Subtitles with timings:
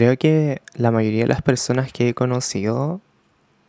[0.00, 3.02] Creo que la mayoría de las personas que he conocido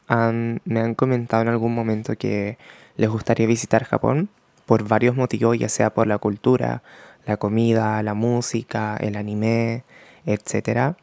[0.08, 2.58] me han comentado en algún momento que
[2.96, 4.30] les gustaría visitar Japón
[4.66, 6.84] por varios motivos, ya sea por la cultura,
[7.26, 9.84] la comida, la música, el anime,
[10.26, 10.96] etc.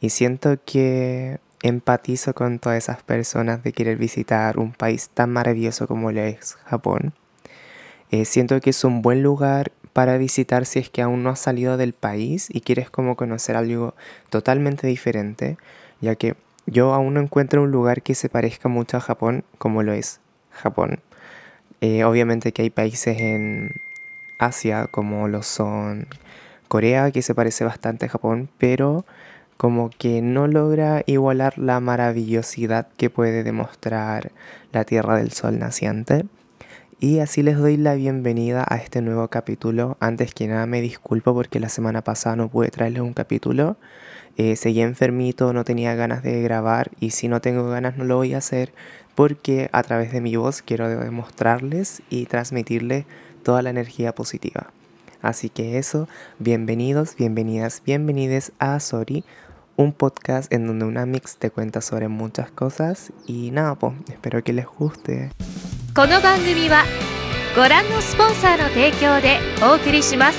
[0.00, 5.86] Y siento que empatizo con todas esas personas de querer visitar un país tan maravilloso
[5.86, 7.12] como lo es Japón.
[8.10, 11.40] Eh, siento que es un buen lugar para visitar si es que aún no has
[11.40, 13.94] salido del país y quieres como conocer algo
[14.30, 15.56] totalmente diferente,
[16.00, 16.34] ya que
[16.66, 20.20] yo aún no encuentro un lugar que se parezca mucho a Japón como lo es
[20.50, 21.00] Japón.
[21.80, 23.72] Eh, obviamente que hay países en
[24.38, 26.06] Asia como lo son
[26.68, 29.04] Corea, que se parece bastante a Japón, pero
[29.56, 34.32] como que no logra igualar la maravillosidad que puede demostrar
[34.72, 36.24] la Tierra del Sol naciente.
[37.02, 39.96] Y así les doy la bienvenida a este nuevo capítulo.
[39.98, 43.76] Antes que nada me disculpo porque la semana pasada no pude traerles un capítulo.
[44.36, 48.18] Eh, seguí enfermito, no tenía ganas de grabar y si no tengo ganas no lo
[48.18, 48.72] voy a hacer
[49.16, 53.04] porque a través de mi voz quiero demostrarles y transmitirles
[53.42, 54.68] toda la energía positiva.
[55.22, 59.24] Así que eso, bienvenidos, bienvenidas, bienvenides a Sorry,
[59.74, 64.44] un podcast en donde una mix te cuenta sobre muchas cosas y nada, pues espero
[64.44, 65.30] que les guste.
[65.95, 66.83] この番組は
[67.55, 70.37] ご覧のスポンサーの提供でお送りします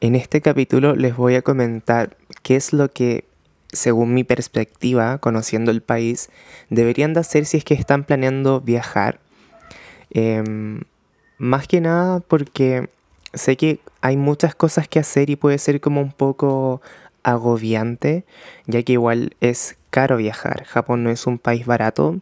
[0.00, 3.24] En este capítulo les voy a comentar qué es lo que,
[3.72, 6.28] según mi perspectiva, conociendo el país,
[6.70, 9.20] deberían de hacer si es que están planeando viajar.
[10.10, 10.42] Eh,
[11.38, 12.90] más que nada porque
[13.32, 16.82] sé que hay muchas cosas que hacer y puede ser como un poco
[17.27, 18.23] agobiante,
[18.67, 20.63] ya que igual es caro viajar.
[20.63, 22.17] Japón no es un país barato,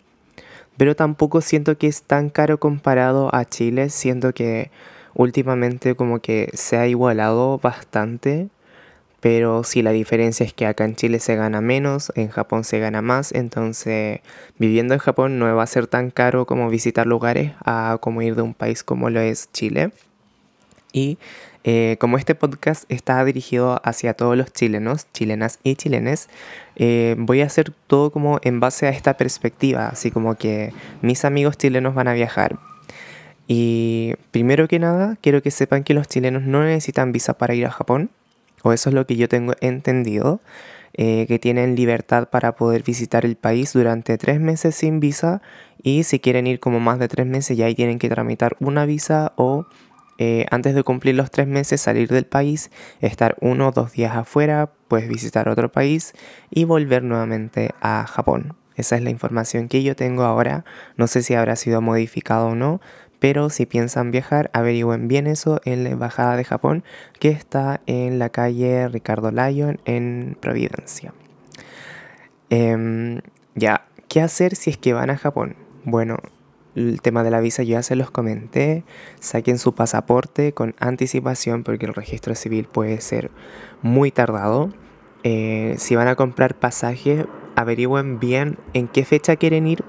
[0.77, 4.71] pero tampoco siento que es tan caro comparado a Chile, siento que
[5.13, 8.49] últimamente como que se ha igualado bastante,
[9.19, 12.79] pero sí la diferencia es que acá en Chile se gana menos, en Japón se
[12.79, 14.21] gana más, entonces
[14.57, 18.35] viviendo en Japón no va a ser tan caro como visitar lugares a como ir
[18.35, 19.91] de un país como lo es Chile.
[20.93, 21.19] Y
[21.67, 26.29] eh, como este podcast está dirigido hacia todos los chilenos, chilenas y chilenes,
[26.75, 31.25] eh, voy a hacer todo como en base a esta perspectiva, así como que mis
[31.25, 32.59] amigos chilenos van a viajar.
[33.47, 37.65] Y primero que nada, quiero que sepan que los chilenos no necesitan visa para ir
[37.65, 38.11] a Japón,
[38.61, 40.41] o eso es lo que yo tengo entendido,
[40.93, 45.41] eh, que tienen libertad para poder visitar el país durante tres meses sin visa,
[45.81, 48.85] y si quieren ir como más de tres meses ya ahí tienen que tramitar una
[48.85, 49.65] visa o
[50.17, 52.71] eh, antes de cumplir los tres meses salir del país,
[53.01, 56.13] estar uno o dos días afuera, pues visitar otro país
[56.49, 58.55] y volver nuevamente a Japón.
[58.75, 60.65] Esa es la información que yo tengo ahora.
[60.97, 62.81] No sé si habrá sido modificado o no,
[63.19, 66.83] pero si piensan viajar, averigüen bien eso en la Embajada de Japón,
[67.19, 71.13] que está en la calle Ricardo Lyon en Providencia.
[72.49, 73.21] Em,
[73.55, 75.55] ya, ¿qué hacer si es que van a Japón?
[75.83, 76.17] Bueno,
[76.75, 78.83] el tema de la visa ya se los comenté.
[79.19, 83.31] Saquen su pasaporte con anticipación porque el registro civil puede ser
[83.81, 84.69] muy tardado.
[85.23, 87.25] Eh, si van a comprar pasaje,
[87.55, 89.83] averigüen bien en qué fecha quieren ir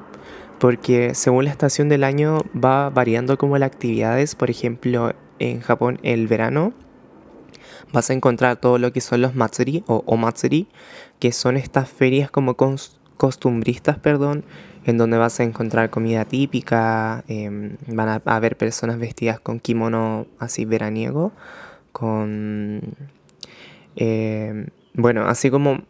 [0.59, 4.35] porque según la estación del año va variando como las actividades.
[4.35, 6.73] Por ejemplo, en Japón el verano
[7.93, 10.69] vas a encontrar todo lo que son los matsuri o omatsuri,
[11.19, 12.57] que son estas ferias como
[13.17, 14.45] costumbristas, perdón,
[14.87, 20.27] en donde vas a encontrar comida típica, em, van a haber personas vestidas con kimono
[20.39, 21.33] así veraniego,
[21.93, 22.83] con...
[23.97, 25.83] Em, bueno, así como,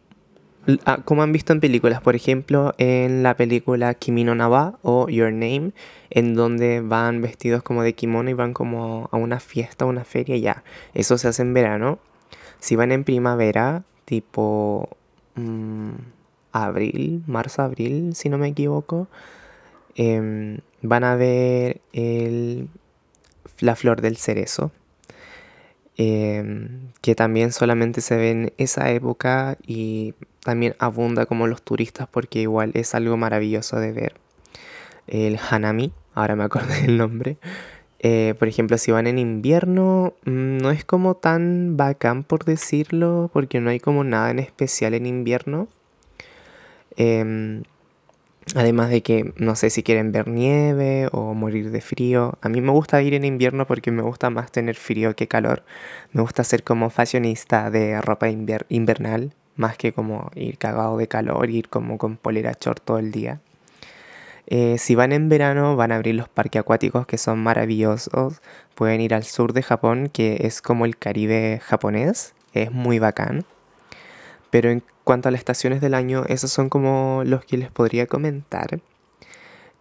[0.87, 5.09] ah, como han visto en películas, por ejemplo, en la película Kimi no Nawa o
[5.11, 5.73] Your Name,
[6.11, 10.39] en donde van vestidos como de kimono y van como a una fiesta, una feria,
[10.39, 10.65] ya.
[10.95, 11.99] Eso se hace en verano.
[12.61, 14.89] Si van en primavera, tipo...
[15.35, 16.16] Mm,
[16.65, 19.09] abril, marzo-abril, si no me equivoco,
[19.95, 22.69] em, van a ver el,
[23.61, 24.71] la flor del cerezo,
[25.97, 30.15] em, que también solamente se ve en esa época y
[30.45, 34.15] también abunda como los turistas porque igual es algo maravilloso de ver.
[35.07, 37.39] El hanami, ahora me acordé del nombre.
[38.01, 43.31] Eh, por ejemplo, si van en invierno, mm, no es como tan bacán por decirlo,
[43.33, 45.69] porque no hay como nada en especial en invierno.
[46.97, 47.63] Em,
[48.55, 52.39] además de que no sé si quieren ver nieve o morir de frío.
[52.43, 55.65] A mí me gusta ir en invierno porque me gusta más tener frío que calor.
[56.13, 61.51] Me gusta ser como fashionista de ropa invernal, más que como ir cagado de calor,
[61.51, 63.41] ir como con polera short todo el día.
[64.49, 68.41] Eh, si van en verano van a abrir los parques acuáticos que son maravillosos.
[68.75, 72.35] Pueden ir al sur de Japón que es como el Caribe japonés.
[72.53, 73.45] Es muy bacán.
[74.51, 78.09] Pero en cuanto a las estaciones del año, esos son como los que les podría
[78.09, 78.81] comentar.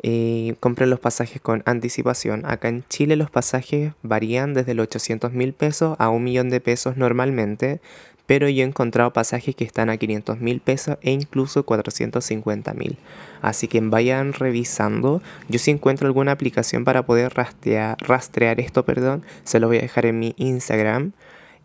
[0.04, 2.46] Eh, compren los pasajes con anticipación.
[2.46, 6.62] Acá en Chile los pasajes varían desde los 800 mil pesos a un millón de
[6.62, 7.82] pesos normalmente,
[8.28, 13.00] pero yo he encontrado pasajes que están a 500 mil pesos e incluso 450 mil.
[13.42, 15.24] Así que vayan revisando.
[15.50, 20.06] Yo si encuentro alguna aplicación para poder rastrear, esto, perdón, se lo voy a dejar
[20.06, 21.14] en mi Instagram.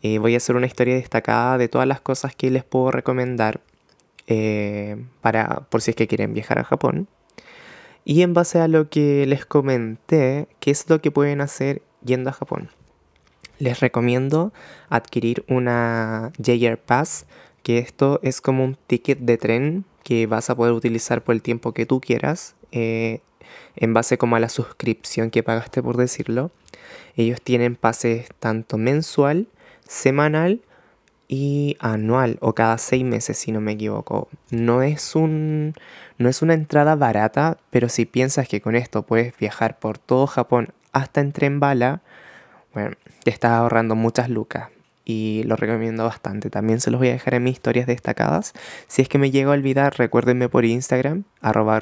[0.02, 3.60] Eh, voy a hacer una historia destacada de todas las cosas que les puedo recomendar
[4.26, 7.08] eh, para, por si es que quieren viajar a Japón.
[8.04, 12.30] Y en base a lo que les comenté, ¿qué es lo que pueden hacer yendo
[12.30, 12.70] a Japón?
[13.58, 14.52] Les recomiendo
[14.88, 17.26] adquirir una JR Pass,
[17.62, 21.42] que esto es como un ticket de tren que vas a poder utilizar por el
[21.42, 23.20] tiempo que tú quieras, eh,
[23.76, 26.50] en base como a la suscripción que pagaste por decirlo.
[27.16, 29.46] Ellos tienen pases tanto mensual,
[29.90, 30.62] semanal
[31.26, 34.28] y anual o cada seis meses si no me equivoco.
[34.50, 35.74] No es un
[36.16, 40.28] no es una entrada barata, pero si piensas que con esto puedes viajar por todo
[40.28, 42.02] Japón hasta en tren bala,
[42.72, 44.68] bueno, te estás ahorrando muchas lucas
[45.04, 46.50] y lo recomiendo bastante.
[46.50, 48.52] También se los voy a dejar en mis historias destacadas.
[48.86, 51.80] Si es que me llego a olvidar, recuérdenme por Instagram, arroba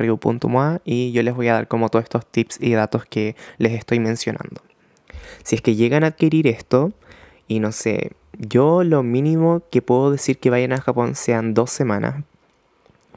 [0.84, 4.00] y yo les voy a dar como todos estos tips y datos que les estoy
[4.00, 4.62] mencionando.
[5.44, 6.92] Si es que llegan a adquirir esto,
[7.48, 11.70] y no sé, yo lo mínimo que puedo decir que vayan a Japón sean dos
[11.70, 12.22] semanas,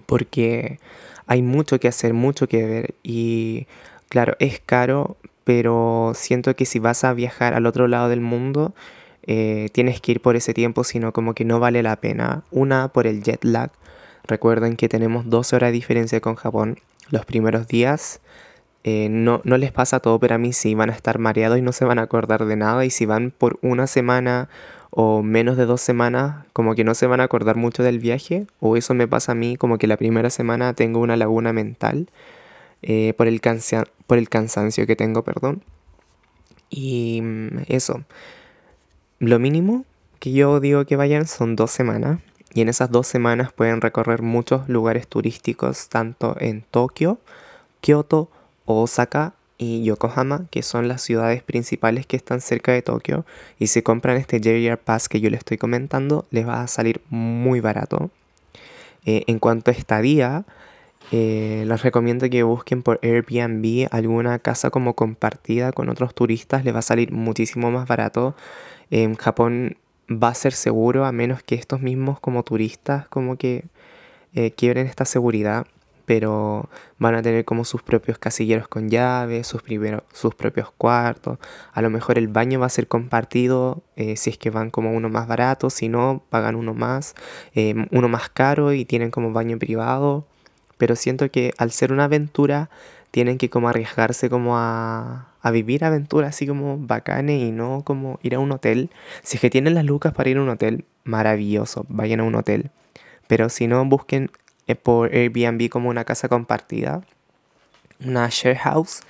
[0.05, 0.79] porque
[1.27, 3.67] hay mucho que hacer, mucho que ver y
[4.09, 8.73] claro, es caro, pero siento que si vas a viajar al otro lado del mundo,
[9.27, 12.43] eh, tienes que ir por ese tiempo, sino como que no vale la pena.
[12.51, 13.71] Una, por el jet lag.
[14.23, 16.79] Recuerden que tenemos 12 horas de diferencia con Japón.
[17.09, 18.21] Los primeros días
[18.83, 21.61] eh, no, no les pasa todo, pero a mí sí van a estar mareados y
[21.61, 22.85] no se van a acordar de nada.
[22.85, 24.49] Y si van por una semana
[24.89, 28.47] o menos de dos semanas, como que no se van a acordar mucho del viaje.
[28.59, 32.09] O eso me pasa a mí, como que la primera semana tengo una laguna mental
[32.81, 33.41] eh, por, el
[34.07, 35.63] por el cansancio que tengo, perdón.
[36.69, 38.03] Y mm, eso.
[39.19, 39.85] Lo mínimo
[40.19, 42.19] que yo digo que vayan son dos semanas.
[42.53, 47.19] Y en esas dos semanas pueden recorrer muchos lugares turísticos, tanto en Tokio,
[47.79, 48.29] Kioto,
[48.75, 53.25] Osaka y Yokohama, que son las ciudades principales que están cerca de Tokio.
[53.59, 57.01] Y si compran este JR Pass que yo les estoy comentando, les va a salir
[57.09, 58.09] muy barato.
[59.05, 60.45] Eh, en cuanto a estadía,
[61.11, 66.73] eh, les recomiendo que busquen por Airbnb alguna casa como compartida con otros turistas, les
[66.73, 68.35] va a salir muchísimo más barato
[68.91, 69.77] en Japón
[70.09, 73.63] va a ser seguro a menos que estos mismos como turistas como que
[74.33, 75.65] eh, quiebren esta seguridad,
[76.05, 79.63] pero van a tener como sus propios casilleros con llaves, sus,
[80.13, 81.39] sus propios cuartos,
[81.73, 84.91] a lo mejor el baño va a ser compartido eh, si es que van como
[84.91, 87.15] uno más barato, si no, pagan uno más,
[87.55, 90.25] eh, uno más caro y tienen como baño privado,
[90.77, 92.69] pero siento que al ser una aventura
[93.11, 98.19] tienen que como arriesgarse como a, a vivir aventuras así como bacanes y no como
[98.23, 98.89] ir a un hotel.
[99.23, 102.35] Si es que tienen las lucas para ir a un hotel, maravilloso, vayan a un
[102.35, 102.71] hotel.
[103.27, 104.29] Pero si no, busquen
[104.75, 107.01] por Airbnb como una casa compartida,
[108.03, 109.01] una share house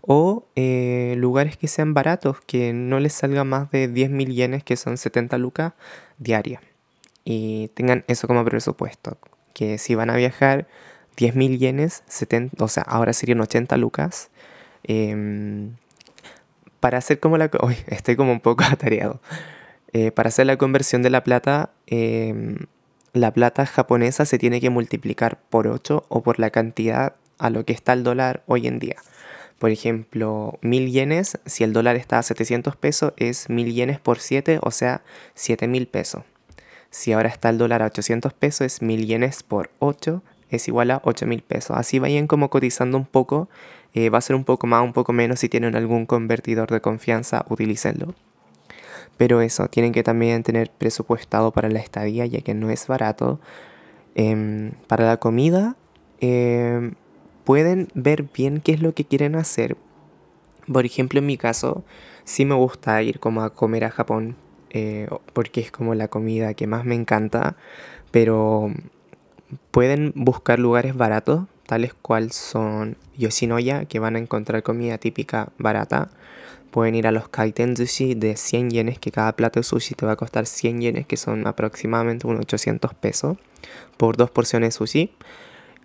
[0.00, 4.64] o eh, lugares que sean baratos, que no les salga más de 10 mil yenes,
[4.64, 5.72] que son 70 lucas
[6.18, 6.62] diarias.
[7.24, 9.18] Y tengan eso como presupuesto,
[9.52, 10.66] que si van a viajar
[11.16, 14.30] 10.000 yenes, 70, o sea, ahora serían 80 lucas.
[14.84, 15.76] Em,
[16.80, 17.50] para hacer como la...
[17.62, 19.20] Uy, estoy como un poco atareado.
[19.92, 22.66] Eh, para hacer la conversión de la plata, em,
[23.12, 27.64] la plata japonesa se tiene que multiplicar por 8 o por la cantidad a lo
[27.64, 28.96] que está el dólar hoy en día.
[29.58, 34.18] Por ejemplo, 1000 yenes, si el dólar está a 700 pesos, es 1000 yenes por
[34.18, 35.02] 7, o sea,
[35.34, 36.22] 7000 pesos.
[36.90, 40.90] Si ahora está el dólar a 800 pesos, es 1000 yenes por 8, es igual
[40.90, 41.76] a 8 mil pesos.
[41.76, 43.48] Así vayan como cotizando un poco.
[43.94, 45.40] Eh, va a ser un poco más, un poco menos.
[45.40, 48.14] Si tienen algún convertidor de confianza, utilícenlo.
[49.20, 53.38] Pero eso, tienen que también tener presupuestado para la estadía, ya que no es barato.
[54.14, 55.76] Em, para la comida,
[56.20, 56.94] em,
[57.44, 59.76] pueden ver bien qué es lo que quieren hacer.
[60.72, 61.84] Por ejemplo, en mi caso,
[62.24, 64.36] sí me gusta ir como a comer a Japón,
[64.70, 67.56] eh, porque es como la comida que más me encanta.
[68.12, 68.72] Pero
[69.70, 76.10] Pueden buscar lugares baratos, tales cual son Yoshinoya, que van a encontrar comida típica barata.
[76.70, 80.06] Pueden ir a los kaiten sushi de 100 yenes, que cada plato de sushi te
[80.06, 83.36] va a costar 100 yenes, que son aproximadamente unos 800 pesos,
[83.96, 85.12] por dos porciones de sushi.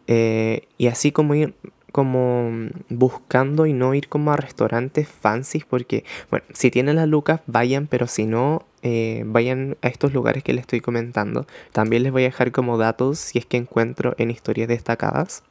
[0.08, 1.56] Eh, y así como ir
[1.96, 2.52] como
[2.90, 7.88] buscando y no ir como a restaurantes fancy porque, bueno, si tienen las lucas, vayan,
[7.88, 11.48] pero si no, eh, vayan a estos lugares que les estoy comentando.
[11.72, 15.44] También les voy a dejar como datos si es que encuentro en historias destacadas.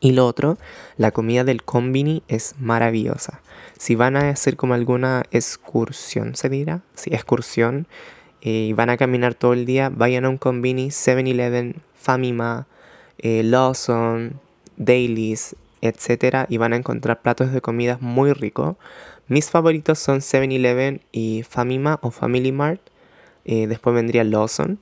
[0.00, 0.58] Y lo otro,
[0.96, 3.40] la comida del combini es maravillosa.
[3.78, 7.86] Si van a hacer como alguna excursión, se dirá, sí, excursión,
[8.40, 12.66] y van a caminar todo el día, vayan a un combini, 7-Eleven, Famima,
[13.18, 14.40] eh, Lawson,
[14.76, 16.46] Dailies, etc.
[16.48, 18.76] Y van a encontrar platos de comidas muy ricos.
[19.26, 22.80] Mis favoritos son 7-Eleven y Famima o Family Mart.
[23.44, 24.78] Eh, después vendría Lawson.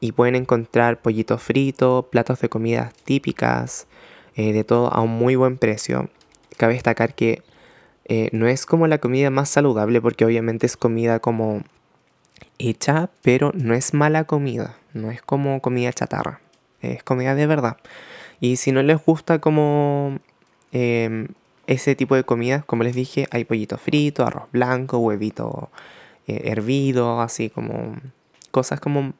[0.00, 3.88] Y pueden encontrar pollito frito, platos de comidas típicas,
[4.38, 6.08] eh, de todo a un muy buen precio.
[6.56, 7.42] Cabe destacar que
[8.32, 11.62] no es como la comida más saludable porque obviamente es comida como
[12.58, 14.76] hecha, pero no es mala comida.
[14.94, 16.40] No es como comida chatarra.
[16.80, 17.76] Es comida de verdad.
[18.40, 20.18] Y si no les gusta como
[20.72, 21.28] em,
[21.66, 25.70] ese tipo de comida, como les dije, hay pollito frito, arroz blanco, huevito
[26.26, 27.96] eh, hervido, así como
[28.50, 29.12] cosas como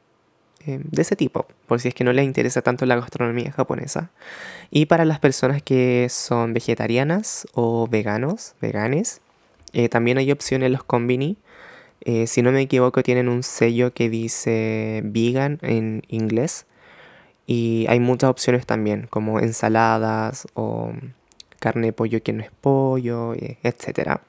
[0.65, 4.11] em, de ese tipo, por si es que no les interesa tanto la gastronomía japonesa.
[4.71, 9.21] Y para las personas que son vegetarianas o veganos, veganes,
[9.73, 11.37] eh, también hay opciones los combini.
[12.01, 16.65] Eh, si no me equivoco, tienen un sello que dice vegan en inglés.
[17.45, 20.93] Y hay muchas opciones también, como ensaladas o
[21.59, 24.19] carne de pollo que no es pollo, etc.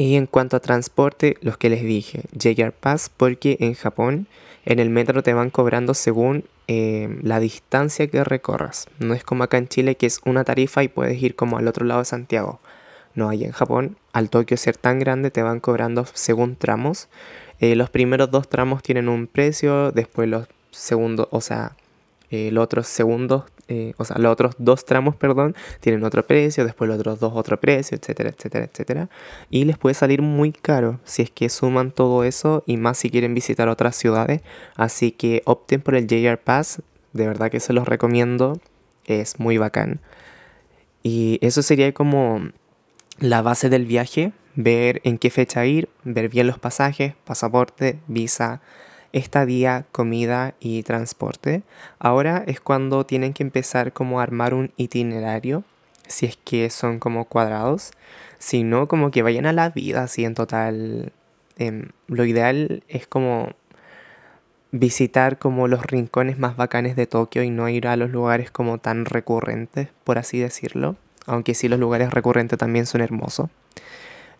[0.00, 4.28] Y en cuanto a transporte, los que les dije, JR Pass, porque en Japón
[4.64, 8.88] en el metro te van cobrando según eh, la distancia que recorras.
[8.98, 11.68] No es como acá en Chile que es una tarifa y puedes ir como al
[11.68, 12.60] otro lado de Santiago.
[13.14, 17.08] No, hay en Japón, al Tokio ser tan grande, te van cobrando según tramos.
[17.58, 21.72] Eh, los primeros dos tramos tienen un precio, después los segundos, o sea,
[22.30, 26.64] eh, los otros segundos, eh, o sea, los otros dos tramos, perdón, tienen otro precio,
[26.64, 29.08] después los otros dos otro precio, etcétera, etcétera, etcétera.
[29.48, 33.10] Y les puede salir muy caro si es que suman todo eso y más si
[33.10, 34.42] quieren visitar otras ciudades.
[34.74, 38.58] Así que opten por el JR Pass, de verdad que se los recomiendo,
[39.04, 40.00] es muy bacán.
[41.04, 42.50] Y eso sería como
[43.20, 48.62] la base del viaje, ver en qué fecha ir, ver bien los pasajes, pasaporte, visa,
[49.12, 51.62] estadía, comida y transporte.
[51.98, 55.64] Ahora es cuando tienen que empezar como a armar un itinerario,
[56.06, 57.92] si es que son como cuadrados,
[58.38, 61.12] si no como que vayan a la vida así en total.
[61.58, 63.50] Em, lo ideal es como
[64.72, 68.78] visitar como los rincones más bacanes de Tokio y no ir a los lugares como
[68.78, 73.50] tan recurrentes, por así decirlo, aunque sí los lugares recurrentes también son hermosos.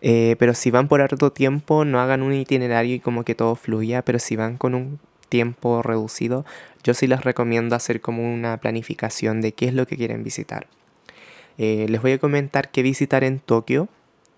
[0.01, 3.55] Eh, pero si van por harto tiempo, no hagan un itinerario y como que todo
[3.55, 6.45] fluya, pero si van con un tiempo reducido,
[6.83, 10.67] yo sí les recomiendo hacer como una planificación de qué es lo que quieren visitar.
[11.57, 13.87] Eh, les voy a comentar qué visitar en Tokio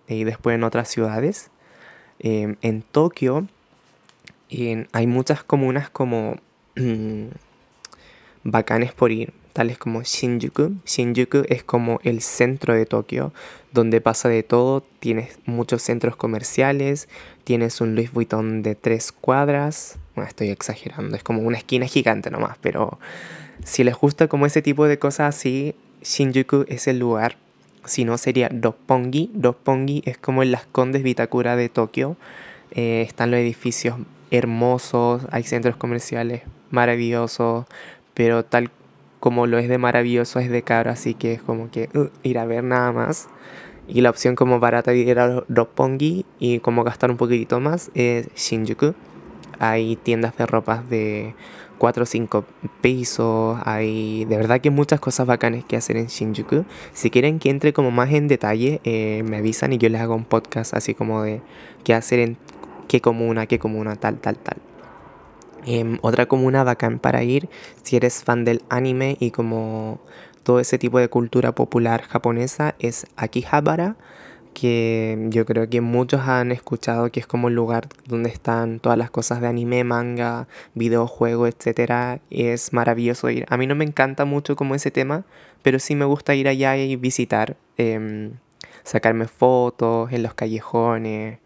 [0.08, 1.50] y después en otras ciudades.
[2.20, 3.48] En Tokio
[4.92, 6.38] hay muchas comunas como
[8.44, 10.74] bacanes por ir tales como Shinjuku.
[10.86, 13.32] Shinjuku es como el centro de Tokio,
[13.72, 14.84] donde pasa de todo.
[15.00, 17.08] Tienes muchos centros comerciales,
[17.44, 19.98] tienes un Louis Vuitton de tres cuadras.
[20.16, 23.00] Bueno, estoy exagerando, es como una esquina gigante nomás, pero
[23.64, 27.38] si les gusta como ese tipo de cosas así, Shinjuku es el lugar.
[27.86, 29.32] Si no, sería Roppongi.
[29.40, 32.18] Roppongi es como en las Condes Vitakura de Tokio.
[32.72, 33.98] Eh, están los edificios
[34.32, 36.42] hermosos, hay centros comerciales
[36.72, 37.66] maravillosos,
[38.16, 38.72] pero tal
[39.24, 42.38] como lo es de maravilloso es de caro, así que es como que uh, ir
[42.38, 43.30] a ver nada más.
[43.88, 48.28] Y la opción como barata ir a Roppongi y como gastar un poquitito más es
[48.36, 48.94] Shinjuku.
[49.60, 51.36] Hay tiendas de ropas de
[51.78, 52.44] 4 o 5
[52.82, 53.58] pesos.
[53.64, 56.66] Hay de verdad que muchas cosas bacanas que hacer en Shinjuku.
[56.92, 60.16] Si quieren que entre como más en detalle, eh, me avisan y yo les hago
[60.16, 61.40] un podcast así como de
[61.86, 62.36] qué hacer en
[62.90, 64.58] qué comuna, qué comuna, tal, tal, tal.
[65.66, 67.50] Em, otra comuna bacán para ir
[67.84, 70.00] si eres fan del anime y como
[70.44, 73.96] todo ese tipo de cultura popular japonesa es Akihabara,
[74.54, 78.98] que yo creo que muchos han escuchado que es como el lugar donde están todas
[78.98, 82.22] las cosas de anime, manga, videojuego, etc.
[82.30, 83.46] Es maravilloso ir.
[83.50, 85.26] A mí no me encanta mucho como ese tema,
[85.64, 88.34] pero sí me gusta ir allá y visitar, em,
[88.84, 91.40] sacarme fotos en los callejones.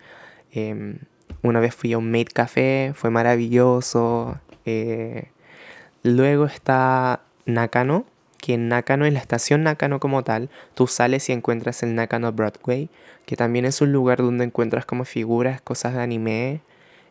[0.52, 1.00] Em,
[1.50, 4.40] una vez fui a un Made Café, fue maravilloso.
[4.66, 5.30] Eh,
[6.04, 8.06] luego está Nakano,
[8.40, 12.32] que en Nakano, en la estación Nakano como tal, tú sales y encuentras el Nakano
[12.32, 12.90] Broadway,
[13.26, 16.62] que también es un lugar donde encuentras como figuras, cosas de anime,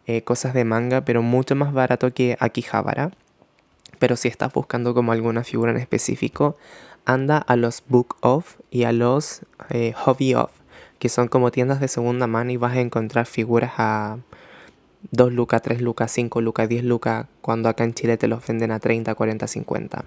[0.06, 3.10] eh, cosas de manga, pero mucho más barato que Akihabara.
[3.98, 6.56] Pero si estás buscando como alguna figura en específico,
[7.04, 10.52] anda a los book off y a los eh, hobby off,
[10.98, 14.18] que son como tiendas de segunda mano y vas a encontrar figuras a
[15.10, 18.70] 2 lucas, 3 lucas, 5 lucas, 10 lucas, cuando acá en Chile te los venden
[18.72, 20.04] a 30, 40, 50.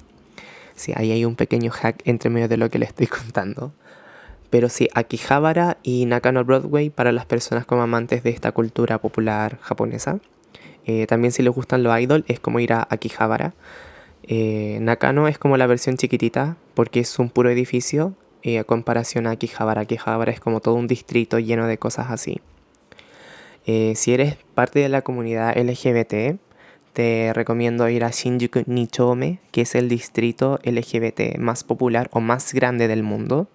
[0.75, 3.73] Sí, ahí hay un pequeño hack entre medio de lo que les estoy contando.
[4.49, 9.59] Pero sí, Akihabara y Nakano Broadway para las personas como amantes de esta cultura popular
[9.61, 10.19] japonesa.
[10.85, 13.53] Eh, también si les gustan los idol es como ir a Akihabara.
[14.23, 19.27] Eh, Nakano es como la versión chiquitita porque es un puro edificio eh, a comparación
[19.27, 19.81] a Akihabara.
[19.81, 22.41] Akihabara es como todo un distrito lleno de cosas así.
[23.65, 26.39] si eres parte de la comunidad LGBT,
[26.93, 32.53] te recomiendo ir a Shinjuku Nichome, que es el distrito LGBT más popular o más
[32.53, 33.47] grande del mundo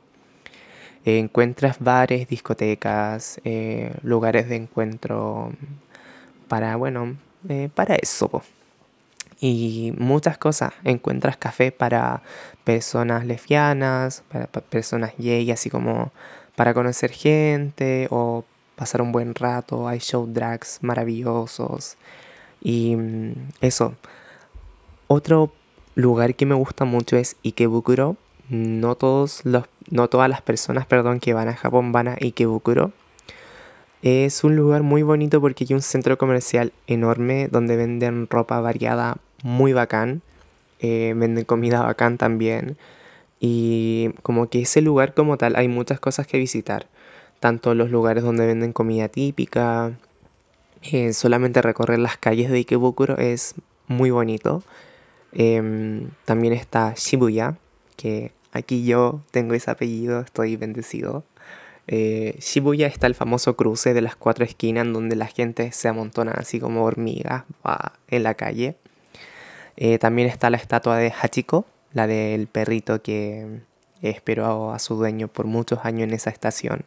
[1.05, 5.53] encuentras bares, discotecas, eh, lugares de encuentro
[6.49, 7.17] para, bueno,
[7.49, 8.43] eh, para eso.
[9.41, 10.73] Y muchas cosas.
[10.85, 12.23] Encuentras café para
[12.65, 16.13] personas lesbianas, para, personas gay, así como
[16.57, 18.45] para conocer gente o
[18.77, 19.89] pasar un buen rato.
[19.89, 21.97] Hay show drags maravillosos.
[22.63, 23.95] Y mm, eso.
[25.07, 25.53] Otro
[25.95, 28.17] lugar que me gusta mucho es Ikebukuro,
[28.49, 32.93] no, todos los, no todas las personas perdón, que van a Japón van a Ikebukuro.
[34.05, 39.17] Es un lugar muy bonito porque hay un centro comercial enorme donde venden ropa variada
[39.43, 40.21] muy bacán.
[40.79, 42.77] Eh, venden comida bacán también.
[43.41, 46.87] Y como que ese lugar como tal hay muchas cosas que visitar.
[47.41, 49.99] Tanto los lugares donde venden comida típica.
[50.83, 53.55] Eh, solamente recorrer las calles de Ikebukuro es
[53.87, 54.63] muy bonito.
[55.33, 57.57] Em, también está Shibuya,
[57.97, 61.25] que aquí yo tengo ese apellido, estoy bendecido.
[61.87, 65.89] Eh, Shibuya está el famoso cruce de las cuatro esquinas en donde la gente se
[65.89, 67.45] amontona así como hormigas
[68.09, 68.77] en la calle.
[69.77, 73.61] Eh, también está la estatua de Hachiko, la del perrito que
[74.03, 76.85] esperó a su dueño por muchos años en esa estación.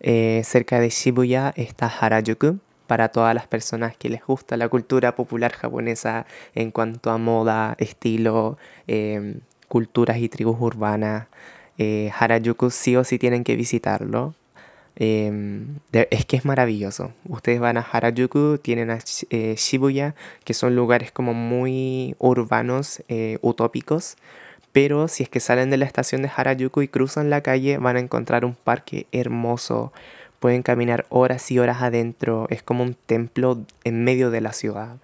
[0.00, 5.16] Eh, cerca de Shibuya está Harajuku, para todas las personas que les gusta la cultura
[5.16, 8.58] popular japonesa en cuanto a moda, estilo,
[9.66, 11.26] culturas y tribus urbanas.
[11.78, 14.34] Eh, Harajuku sí o sí tienen que visitarlo.
[14.98, 17.12] Em, es que es maravilloso.
[17.28, 18.98] Ustedes van a Harajuku, tienen a
[19.30, 24.16] eh, Shibuya, que son lugares como muy urbanos, eh, utópicos.
[24.72, 27.96] Pero si es que salen de la estación de Harajuku y cruzan la calle, van
[27.96, 29.92] a encontrar un parque hermoso.
[30.40, 32.46] Pueden caminar horas y horas adentro.
[32.50, 34.96] Es como un templo en medio de la ciudad.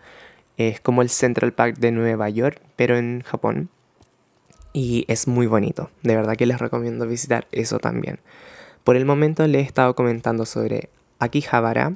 [0.57, 3.71] Es como el Central Park de Nueva York, pero en Japón
[4.73, 5.91] y es muy bonito.
[6.03, 8.21] De verdad que les recomiendo visitar eso también.
[8.85, 11.95] Por el momento les he estado comentando sobre Akihabara,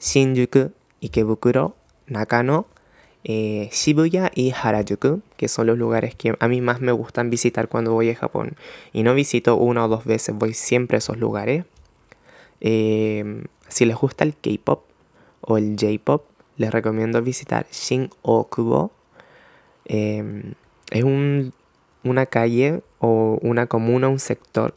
[0.00, 1.76] Shinjuku, Ikebukuro,
[2.06, 2.66] Nakano,
[3.24, 7.68] eh, Shibuya y Harajuku, que son los lugares que a mí más me gustan visitar
[7.68, 8.56] cuando voy a Japón.
[8.92, 11.64] Y no visito una o dos veces, voy siempre a esos lugares.
[12.60, 14.84] Eh, si les gusta el K-pop
[15.40, 16.24] o el J-pop,
[16.56, 18.90] les recomiendo visitar Shin Okubo.
[19.84, 20.54] Eh,
[20.90, 21.52] es un
[22.04, 24.74] una calle o una comuna, un sector,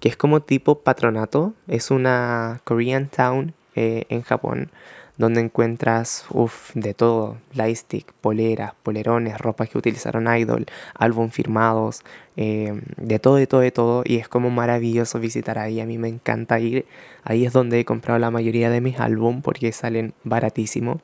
[0.00, 4.70] que es como tipo patronato, es una Korean Town eh, en Japón,
[5.18, 12.02] donde encuentras uf, de todo, lightstick, poleras, polerones, ropas que utilizaron Idol, álbum firmados,
[12.36, 15.98] eh, de todo, de todo, de todo, y es como maravilloso visitar ahí, a mí
[15.98, 16.86] me encanta ir,
[17.22, 21.02] ahí es donde he comprado la mayoría de mis álbum porque salen baratísimos.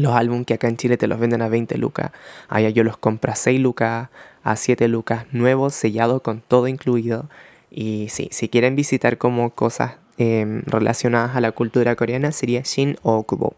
[0.00, 2.10] Los álbumes que acá en Chile te los venden a 20 lucas,
[2.48, 4.08] allá yo los compro a 6 lucas,
[4.42, 7.28] a 7 lucas, nuevos, sellados con todo incluido.
[7.70, 12.96] Y sí, si quieren visitar como cosas em, relacionadas a la cultura coreana sería Shin
[13.02, 13.54] Okubo.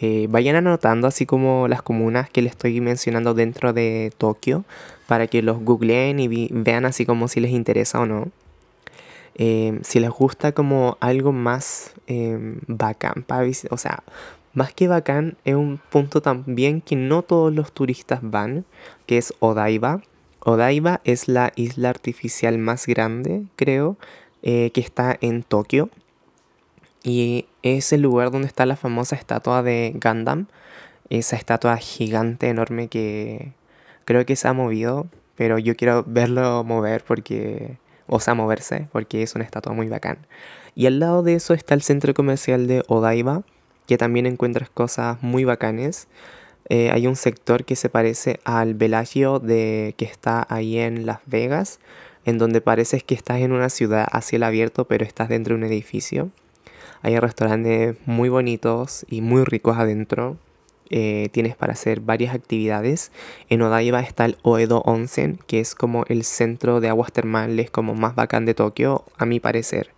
[0.00, 4.64] Eh, vayan anotando así como las comunas que les estoy mencionando dentro de Tokio
[5.06, 8.28] para que los googleen y vean así como si les interesa o no.
[9.34, 14.02] Em, si les gusta como algo más em, bacán para o sea,
[14.58, 18.64] más que bacán, es un punto también que no todos los turistas van,
[19.06, 20.02] que es Odaiba.
[20.40, 23.96] Odaiba es la isla artificial más grande, creo,
[24.42, 25.90] eh, que está en Tokio.
[27.04, 30.48] Y es el lugar donde está la famosa estatua de Gundam.
[31.08, 33.52] Esa estatua gigante, enorme que
[34.04, 37.78] creo que se ha movido, pero yo quiero verlo mover porque...
[38.10, 40.26] O sea, moverse, porque es una estatua muy bacán.
[40.74, 43.44] Y al lado de eso está el centro comercial de Odaiba,
[43.88, 46.06] que también encuentras cosas muy bacanes.
[46.68, 51.20] Eh, hay un sector que se parece al Velagio de, que está ahí en Las
[51.24, 51.80] Vegas,
[52.26, 55.64] en donde pareces que estás en una ciudad a cielo abierto, pero estás dentro de
[55.64, 56.28] un edificio.
[57.00, 60.36] Hay restaurantes muy bonitos y muy ricos adentro.
[60.90, 63.12] eh, tienes para hacer varias actividades.
[63.48, 67.94] En Odaiba está el Oedo Onsen, que es como el centro de aguas termales como
[67.94, 69.90] más bacán de Tokio, a mi parecer.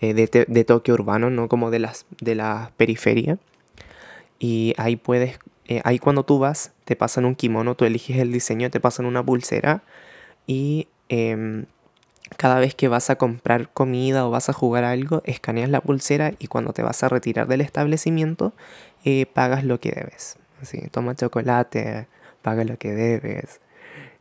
[0.00, 3.38] Eh, de, de, Tokio urbano, no como de las de la periferia.
[4.38, 8.32] Y ahí puedes, eh, ahí cuando tú vas, te pasan un kimono, tú eliges el
[8.32, 9.82] diseño, te pasan una pulsera
[10.46, 11.66] y em,
[12.36, 16.32] cada vez que vas a comprar comida o vas a jugar algo, escaneas la pulsera
[16.38, 18.54] y cuando te vas a retirar del establecimiento,
[19.04, 20.36] eh, pagas lo que debes.
[20.62, 22.06] Así, toma chocolate,
[22.42, 23.60] paga lo que debes.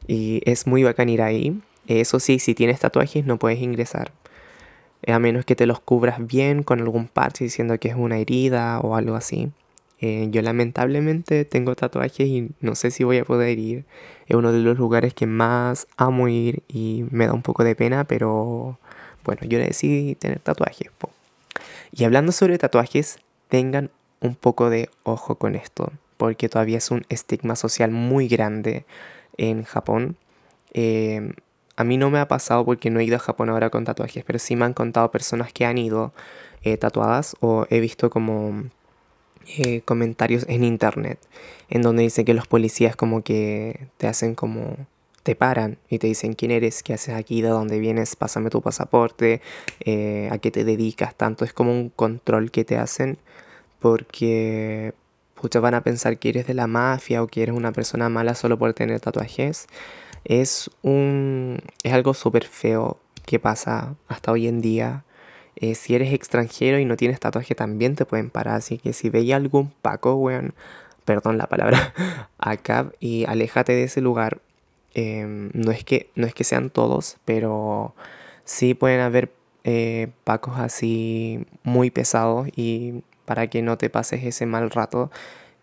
[0.07, 1.61] Y es muy bacán ir ahí.
[1.87, 4.11] Eso sí, si tienes tatuajes no puedes ingresar.
[5.07, 8.79] A menos que te los cubras bien con algún parche diciendo que es una herida
[8.79, 9.51] o algo así.
[10.01, 13.85] Eh, yo lamentablemente tengo tatuajes y no sé si voy a poder ir.
[14.27, 17.75] Es uno de los lugares que más amo ir y me da un poco de
[17.75, 18.77] pena, pero
[19.25, 20.89] bueno, yo decidí tener tatuajes.
[21.91, 23.89] Y hablando sobre tatuajes, tengan
[24.21, 28.85] un poco de ojo con esto, porque todavía es un estigma social muy grande
[29.37, 30.17] en Japón.
[30.73, 31.33] Em,
[31.79, 34.25] a mí no me ha pasado porque no he ido a Japón ahora con tatuajes,
[34.25, 36.11] pero sí me han contado personas que han ido
[36.61, 38.65] eh, tatuadas o he visto como
[39.57, 41.19] eh, comentarios en internet
[41.69, 44.75] en donde dicen que los policías como que te hacen como
[45.23, 48.61] te paran y te dicen quién eres, qué haces aquí, de dónde vienes, pásame tu
[48.61, 49.41] pasaporte,
[49.79, 53.19] eh, a qué te dedicas, tanto es como un control que te hacen
[53.79, 54.93] porque
[55.41, 58.35] muchos van a pensar que eres de la mafia o que eres una persona mala
[58.35, 59.67] solo por tener tatuajes.
[60.25, 65.03] Es un es algo súper feo que pasa hasta hoy en día
[65.55, 68.55] eh, si eres extranjero y no tienes tatuaje también te pueden parar.
[68.55, 70.53] Así que si veis algún Paco, weón,
[71.05, 71.93] perdón la palabra,
[72.37, 74.39] acá y aléjate de ese lugar.
[74.93, 77.93] Em, no, es que, no es que sean todos, pero
[78.45, 79.31] sí pueden haber
[79.63, 85.11] eh, Pacos así muy pesados y para que no te pases ese mal rato,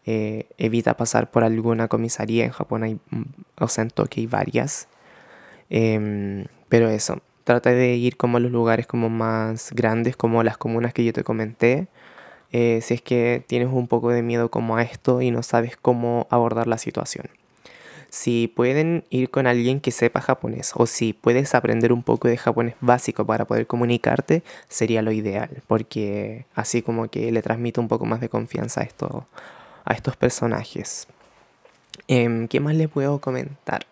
[0.07, 2.45] eh, evita pasar por alguna comisaría.
[2.45, 3.23] En Japón hay, mm,
[3.59, 4.89] o sea, en Tokio hay varias.
[5.71, 10.59] Em, pero eso, Trata de ir como a los lugares como más grandes, como las
[10.59, 11.87] comunas que yo te comenté.
[12.51, 15.77] Eh, si es que tienes un poco de miedo como a esto y no sabes
[15.77, 17.29] cómo abordar la situación.
[18.11, 22.37] Si pueden ir con alguien que sepa japonés o si puedes aprender un poco de
[22.37, 27.87] japonés básico para poder comunicarte, sería lo ideal, porque así como que le transmite un
[27.87, 29.29] poco más de confianza a, esto,
[29.87, 31.07] a estos personajes.
[32.09, 33.87] Em, ¿Qué más les puedo comentar?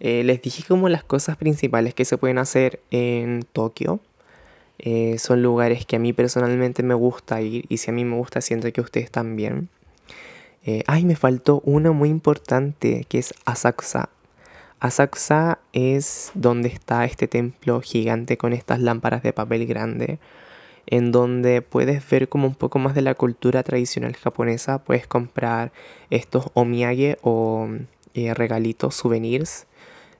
[0.00, 4.00] Eh, les dije como las cosas principales que se pueden hacer en Tokio.
[4.78, 8.16] Eh, son lugares que a mí personalmente me gusta ir y si a mí me
[8.16, 9.68] gusta siento que ustedes también.
[10.66, 14.08] Eh, ay, me faltó una muy importante que es Asakusa.
[14.80, 20.18] Asakusa es donde está este templo gigante con estas lámparas de papel grande,
[20.86, 24.78] en donde puedes ver como un poco más de la cultura tradicional japonesa.
[24.78, 25.72] Puedes comprar
[26.10, 27.68] estos omiyage o
[28.14, 29.66] regalitos, souvenirs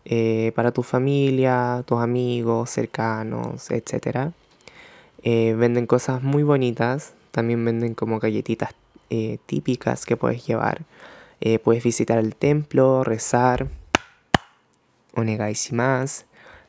[0.07, 4.33] eh, para tu familia, tus amigos cercanos, etc.
[5.23, 8.75] Eh, venden cosas muy bonitas, también venden como galletitas
[9.09, 10.83] eh, típicas que puedes llevar.
[11.63, 13.69] puedes visitar el templo, rezar,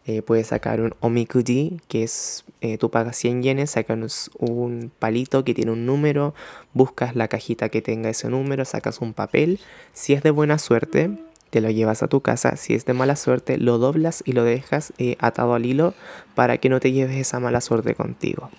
[0.07, 0.23] más.
[0.23, 2.45] puedes sacar un omikuji, que es,
[2.79, 6.33] tú pagas 100 yenes, sacas un palito que tiene un número,
[6.73, 9.59] buscas la cajita que tenga ese número, sacas un papel.
[9.93, 11.11] Si es de buena suerte,
[11.55, 12.57] te lo llevas a tu casa.
[12.57, 15.93] Si es de mala suerte, lo doblas y lo dejas eh, atado al hilo
[16.33, 18.49] para que no te lleves esa mala suerte contigo.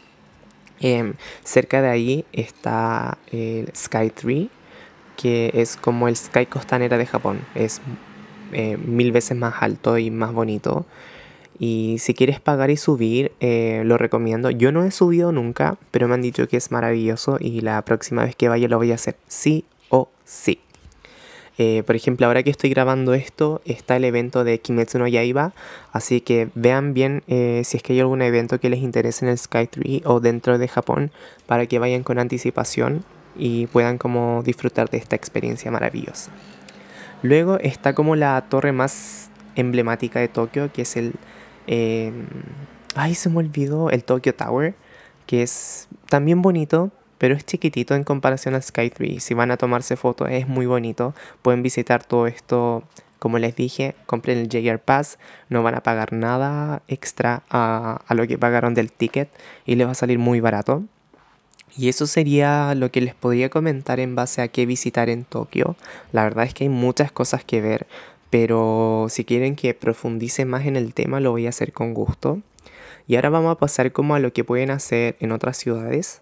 [0.81, 1.13] Em,
[1.45, 4.49] cerca de ahí está el Sky Tree,
[5.19, 7.41] que es como el Sky Costanera de Japón.
[7.55, 7.83] Es
[8.53, 10.87] eh, mil veces más alto y más bonito.
[11.59, 14.51] Y si quieres pagar y subir, eh, lo recomiendo.
[14.51, 18.25] Yo no he subido nunca, pero me han dicho que es maravilloso y la próxima
[18.25, 20.61] vez que vaya lo voy a hacer sí o sí.
[21.59, 25.55] Eh, por ejemplo, ahora que estoy grabando esto, está el evento de Kimetsu no Yaiba,
[25.91, 29.31] así que vean bien eh, si es que hay algún evento que les interese en
[29.31, 31.11] el Sky Tree o dentro de Japón
[31.47, 33.05] para que vayan con anticipación
[33.39, 36.31] y puedan como disfrutar de esta experiencia maravillosa.
[37.23, 41.15] Luego está como la torre más emblemática de Tokio, que es el...
[41.67, 42.13] Eh,
[42.95, 44.75] ay, se me olvidó, el Tokyo Tower,
[45.27, 49.23] que es también bonito, pero es chiquitito en comparación al Sky 3.
[49.23, 51.15] Si van a tomarse fotos es muy bonito.
[51.43, 52.85] Pueden visitar todo esto,
[53.19, 58.15] como les dije, compren el JR Pass, no van a pagar nada extra a, a
[58.15, 59.31] lo que pagaron del ticket
[59.65, 60.85] y les va a salir muy barato.
[61.77, 65.77] Y eso sería lo que les podría comentar en base a qué visitar en Tokio.
[66.13, 67.87] La verdad es que hay muchas cosas que ver,
[68.39, 72.43] pero si quieren que profundice más en el tema lo voy a hacer con gusto.
[73.07, 76.21] Y ahora vamos a pasar como a lo que pueden hacer en otras ciudades.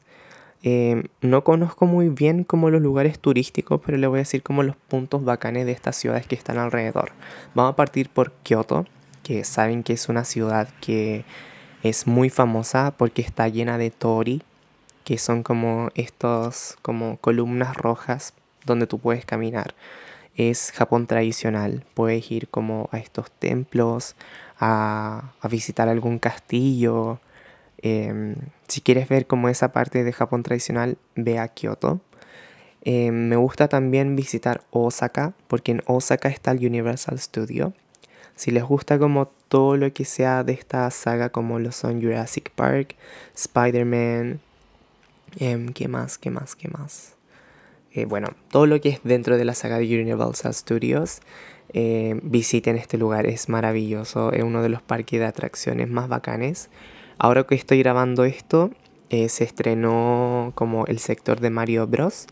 [0.62, 4.62] Em, no conozco muy bien como los lugares turísticos, pero le voy a decir como
[4.62, 7.10] los puntos bacanes de estas ciudades que están alrededor.
[7.52, 8.86] Vamos a partir por Kioto,
[9.24, 11.24] que saben que es una ciudad que
[11.82, 14.42] es muy famosa porque está llena de tori,
[15.02, 19.74] que son como estos como columnas rojas donde tú puedes caminar.
[20.36, 24.16] Es Japón tradicional, puedes ir como a estos templos,
[24.58, 27.20] a, visitar algún castillo,
[27.86, 32.00] Em, si quieres ver como esa parte de Japón tradicional, ve a Kioto.
[32.82, 37.74] Em, me gusta también visitar Osaka, porque en Osaka está el Universal Studio.
[38.36, 42.50] Si les gusta como todo lo que sea de esta saga, como lo son Jurassic
[42.52, 42.96] Park,
[43.36, 44.40] Spider-Man,
[45.38, 46.16] em, ¿qué más?
[46.18, 46.56] ¿Qué más?
[46.56, 47.14] ¿Qué más?
[47.94, 51.20] Eh, bueno, todo lo que es dentro de la saga de Universal Studios,
[52.22, 56.68] visiten este lugar, es maravilloso, es uno de los parques de atracciones más bacanes.
[57.18, 58.70] Ahora que estoy grabando esto,
[59.10, 62.26] eh, se estrenó como el sector de Mario Bros.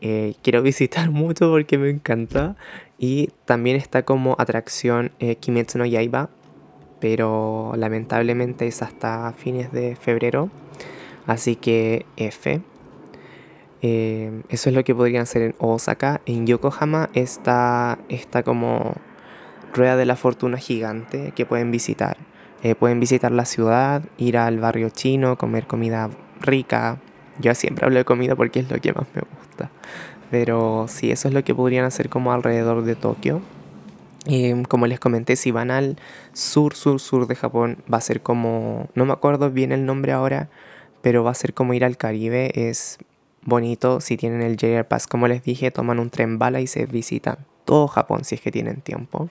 [0.00, 2.56] Eh, quiero visitar mucho porque me encanta.
[2.98, 6.28] Y también está como atracción eh, Kimetsu no Yaiba,
[7.00, 10.50] pero lamentablemente es hasta fines de febrero.
[11.26, 12.60] Así que F.
[13.82, 16.20] eso es lo que podrían hacer en Osaka.
[16.26, 18.94] En Yokohama está, está como
[19.72, 22.16] Rueda de la Fortuna gigante que pueden visitar.
[22.62, 26.98] Eh, pueden visitar la ciudad, ir al barrio chino, comer comida rica.
[27.38, 29.70] Yo siempre hablo de comida porque es lo que más me gusta.
[30.30, 33.40] Pero sí, eso es lo que podrían hacer como alrededor de Tokio.
[34.68, 35.96] Como les comenté, si van al
[36.34, 40.12] sur, sur, sur de Japón, va a ser como, no me acuerdo bien el nombre
[40.12, 40.50] ahora,
[41.00, 42.52] pero va a ser como ir al Caribe.
[42.54, 42.98] Es
[43.42, 46.86] bonito si tienen el JR Pass, como les dije, toman un tren bala y se
[46.86, 49.28] visitan todo Japón si es que tienen tiempo.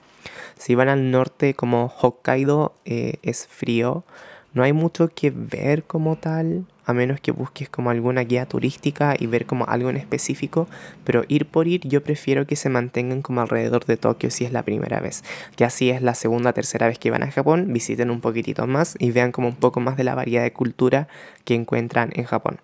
[0.56, 4.04] Si van al norte como Hokkaido eh, es frío,
[4.52, 9.14] no hay mucho que ver como tal, a menos que busques como alguna guía turística
[9.16, 10.66] y ver como algo en específico,
[11.04, 14.52] pero ir por ir yo prefiero que se mantengan como alrededor de Tokio si es
[14.52, 15.22] la primera vez,
[15.54, 18.96] que así es la segunda, tercera vez que van a Japón, visiten un poquitito más
[18.98, 21.06] y vean como un poco más de la variedad de cultura
[21.44, 22.58] que encuentran en Japón.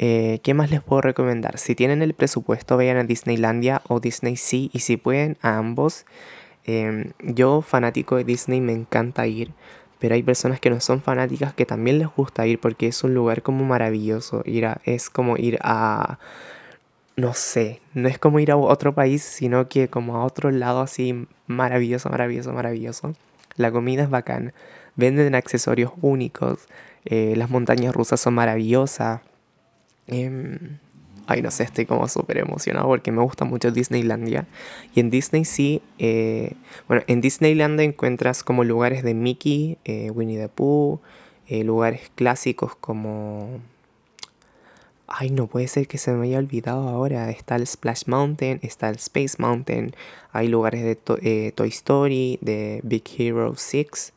[0.00, 1.58] Eh, ¿Qué más les puedo recomendar?
[1.58, 6.06] Si tienen el presupuesto, vayan a Disneylandia o Disney Sea y si pueden, a ambos.
[6.64, 9.52] Em, yo, fanático de Disney, me encanta ir,
[9.98, 13.12] pero hay personas que no son fanáticas que también les gusta ir porque es un
[13.12, 14.42] lugar como maravilloso.
[14.46, 16.20] Ir es como ir a...
[17.16, 20.80] No sé, no es como ir a otro país, sino que como a otro lado
[20.80, 23.14] así maravilloso, maravilloso, maravilloso.
[23.56, 24.52] La comida es bacán,
[24.94, 26.68] venden accesorios únicos,
[27.04, 29.22] eh, las montañas rusas son maravillosas,
[30.08, 30.78] Em,
[31.28, 34.46] ay, no sé, estoy como súper emocionado porque me gusta mucho Disneylandia.
[34.94, 36.54] Y en Disney sí, eh,
[36.88, 41.00] bueno, en Disneylandia encuentras como lugares de Mickey, eh, Winnie the Pooh,
[41.46, 43.60] eh, lugares clásicos como...
[45.06, 47.30] Ay, no puede ser que se me haya olvidado ahora.
[47.30, 49.94] Está el Splash Mountain, está el Space Mountain,
[50.32, 54.12] hay lugares de Toy Story, de Big Hero 6,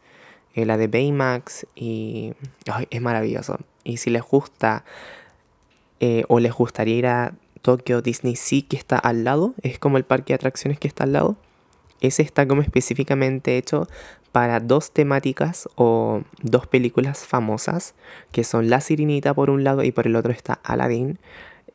[0.55, 2.33] la de Baymax y...
[2.71, 3.57] Ay, es maravilloso.
[3.83, 4.83] Y si les gusta
[6.01, 9.97] eh, o les gustaría ir a Tokyo Disney Sea que está al lado, es como
[9.97, 11.35] el parque de atracciones que está al lado.
[12.01, 13.87] Ese está como específicamente hecho
[14.31, 17.93] para dos temáticas o dos películas famosas,
[18.31, 21.19] que son La Sirenita por un lado y por el otro está Aladdin.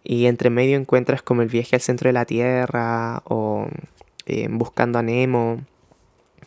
[0.02, 3.68] Y entre medio encuentras como el viaje al centro de la Tierra o
[4.26, 5.60] eh, Buscando a Nemo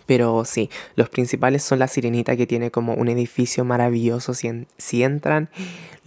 [0.09, 4.33] pero sí, los principales son la sirenita que tiene como un edificio maravilloso.
[4.33, 5.49] Si, entran,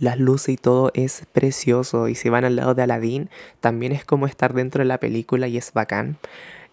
[0.00, 2.08] las luces y todo es precioso.
[2.08, 5.46] Y si van al lado de Aladdin, también es como estar dentro de la película
[5.46, 6.16] y es bacán.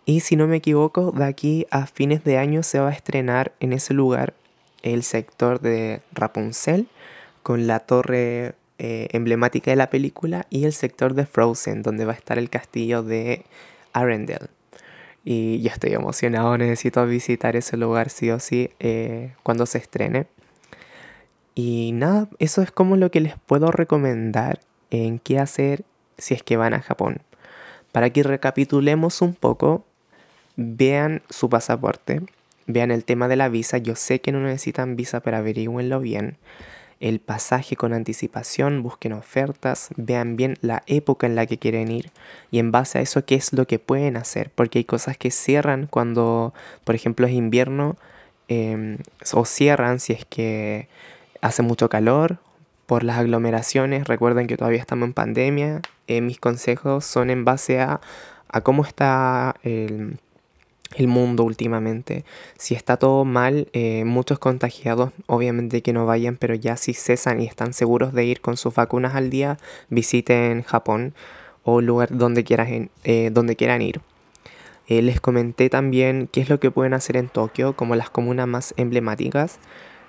[0.05, 3.51] Y si no me equivoco, de aquí a fines de año se va a estrenar
[3.59, 4.33] en ese lugar
[4.81, 6.87] el sector de Rapunzel
[7.43, 12.13] con la torre eh, emblemática de la película y el sector de Frozen donde va
[12.13, 13.45] a estar el castillo de
[13.93, 14.49] Arendelle
[15.23, 20.27] y ya estoy emocionado, necesito visitar ese lugar sí o sí eh, cuando se estrene.
[21.55, 24.59] Y nada, eso es como lo que les puedo recomendar
[24.91, 25.83] en qué hacer
[26.17, 27.21] si es que van a Japón.
[27.91, 29.85] Para que recapitulemos un poco,
[30.55, 32.21] vean su pasaporte,
[32.67, 33.77] vean el tema de la visa.
[33.77, 36.37] Yo sé que no necesitan visa, pero averigüenlo bien
[36.99, 42.11] el pasaje con anticipación, busquen ofertas, vean bien la época en la que quieren ir
[42.51, 45.31] y en base a eso qué es lo que pueden hacer, porque hay cosas que
[45.31, 47.95] cierran cuando, por ejemplo, es invierno
[48.47, 48.97] em,
[49.33, 50.89] o cierran si es que
[51.41, 52.39] hace mucho calor
[52.85, 54.07] por las aglomeraciones.
[54.07, 55.81] Recuerden que todavía estamos en pandemia.
[56.07, 58.01] Eh, mis consejos son en base a,
[58.49, 60.19] a cómo está el
[60.95, 62.25] el mundo últimamente.
[62.57, 67.41] Si está todo mal, eh, muchos contagiados, obviamente que no vayan, pero ya si cesan
[67.41, 69.57] y están seguros de ir con sus vacunas al día,
[69.89, 71.13] visiten Japón
[71.63, 74.01] o lugar donde quieran, eh, donde quieran ir.
[74.87, 78.47] Eh, les comenté también qué es lo que pueden hacer en Tokio, como las comunas
[78.47, 79.59] más emblemáticas.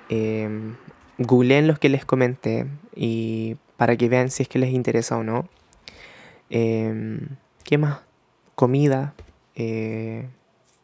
[0.08, 0.76] Em,
[1.18, 2.66] googleen los que les comenté
[2.96, 5.48] y para que vean si es que les interesa o no.
[6.48, 7.28] Em,
[7.64, 8.00] ¿Qué más?
[8.54, 9.14] Comida.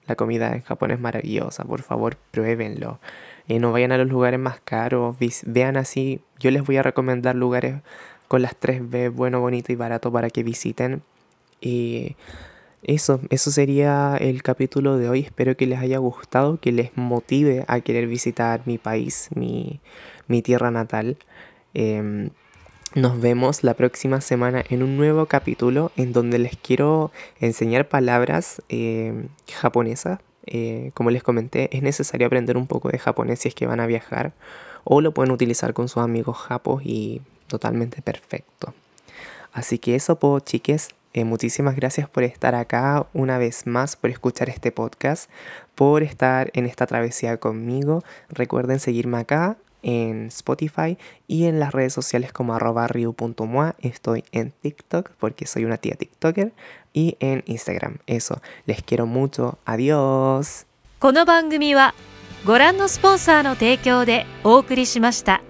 [0.07, 3.01] La comida en Japón es maravillosa, por favor, pruébenlo.
[3.49, 6.21] Eh, no vayan a los lugares más caros, vean así.
[6.38, 7.77] Yo les voy a recomendar lugares
[8.29, 11.03] con las 3B, bueno, bonito y barato para que visiten.
[11.61, 12.16] Y
[12.83, 15.21] eso, eso sería el capítulo de hoy.
[15.21, 19.81] Espero que les haya gustado, que les motive a querer visitar mi país, mi,
[20.29, 21.16] mi tierra natal.
[21.75, 22.31] Em,
[22.94, 28.62] nos vemos la próxima semana en un nuevo capítulo en donde les quiero enseñar palabras
[28.68, 30.20] eh, japonesas.
[30.46, 33.81] Eh, como les comenté, es necesario aprender un poco de japonés si es que van
[33.81, 34.33] a viajar
[34.85, 38.72] o lo pueden utilizar con sus amigos japos y totalmente perfecto.
[39.53, 40.90] Así que eso, po, chiques.
[41.12, 45.31] Eh, muchísimas gracias por estar acá una vez más, por escuchar este podcast,
[45.75, 48.05] por estar en esta travesía conmigo.
[48.29, 52.88] Recuerden seguirme acá en Spotify y en las redes sociales como arroba
[53.80, 56.54] Estoy en TikTok porque soy una tía TikToker
[56.94, 57.98] y en Instagram.
[58.06, 59.58] Eso, les quiero mucho.
[59.66, 60.66] Adiós.
[61.00, 61.96] この番組は
[62.46, 65.42] ご覧のスポンサーの提供でお送りしました。